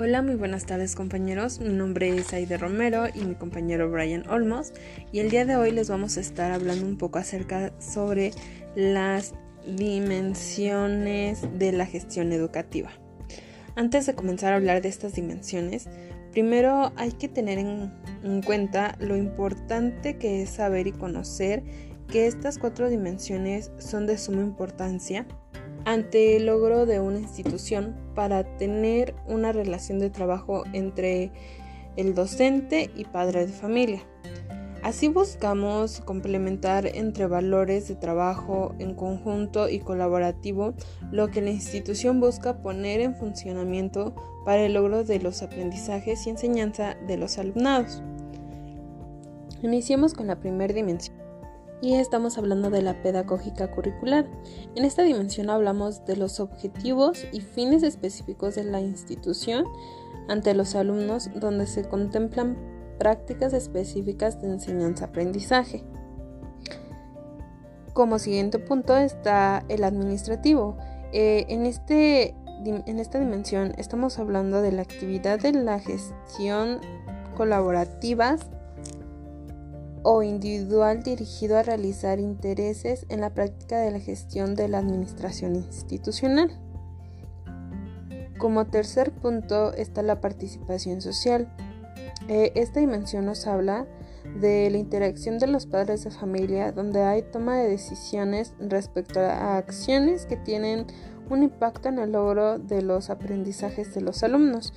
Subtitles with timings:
[0.00, 1.58] Hola, muy buenas tardes compañeros.
[1.58, 4.72] Mi nombre es Aide Romero y mi compañero Brian Olmos
[5.10, 8.30] y el día de hoy les vamos a estar hablando un poco acerca sobre
[8.76, 9.34] las
[9.66, 12.92] dimensiones de la gestión educativa.
[13.74, 15.88] Antes de comenzar a hablar de estas dimensiones,
[16.30, 17.92] primero hay que tener en,
[18.22, 21.64] en cuenta lo importante que es saber y conocer
[22.06, 25.26] que estas cuatro dimensiones son de suma importancia
[25.88, 31.32] ante el logro de una institución para tener una relación de trabajo entre
[31.96, 34.02] el docente y padre de familia.
[34.82, 40.74] Así buscamos complementar entre valores de trabajo en conjunto y colaborativo
[41.10, 46.30] lo que la institución busca poner en funcionamiento para el logro de los aprendizajes y
[46.30, 48.02] enseñanza de los alumnados.
[49.62, 51.17] Iniciemos con la primera dimensión
[51.80, 54.26] y estamos hablando de la pedagógica curricular.
[54.74, 59.64] En esta dimensión hablamos de los objetivos y fines específicos de la institución
[60.28, 62.56] ante los alumnos donde se contemplan
[62.98, 65.84] prácticas específicas de enseñanza-aprendizaje.
[67.92, 70.76] Como siguiente punto está el administrativo.
[71.12, 72.34] Eh, en, este,
[72.64, 76.80] en esta dimensión estamos hablando de la actividad de la gestión
[77.36, 78.46] colaborativas
[80.10, 85.54] o individual dirigido a realizar intereses en la práctica de la gestión de la administración
[85.54, 86.50] institucional.
[88.38, 91.54] Como tercer punto está la participación social.
[92.26, 93.86] Eh, esta dimensión nos habla
[94.40, 99.58] de la interacción de los padres de familia donde hay toma de decisiones respecto a
[99.58, 100.86] acciones que tienen
[101.28, 104.72] un impacto en el logro de los aprendizajes de los alumnos.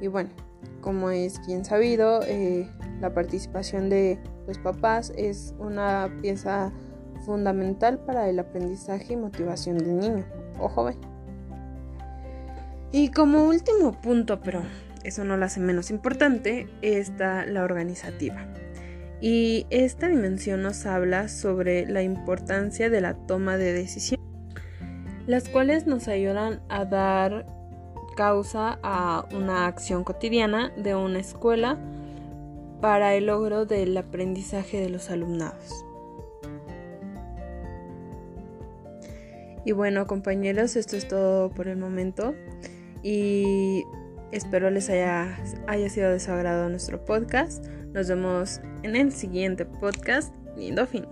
[0.00, 0.30] Y bueno,
[0.80, 2.68] como es bien sabido, eh,
[3.00, 6.72] la participación de los papás es una pieza
[7.24, 10.24] fundamental para el aprendizaje y motivación del niño
[10.58, 10.96] o joven.
[12.92, 14.62] Y como último punto, pero
[15.02, 18.46] eso no lo hace menos importante, está la organizativa.
[19.20, 24.24] Y esta dimensión nos habla sobre la importancia de la toma de decisiones,
[25.26, 27.46] las cuales nos ayudan a dar
[28.14, 31.78] causa a una acción cotidiana de una escuela
[32.80, 35.84] para el logro del aprendizaje de los alumnados.
[39.64, 42.34] Y bueno compañeros, esto es todo por el momento
[43.02, 43.84] y
[44.32, 47.64] espero les haya, haya sido de su agrado nuestro podcast.
[47.92, 50.34] Nos vemos en el siguiente podcast.
[50.56, 51.06] Lindo fin.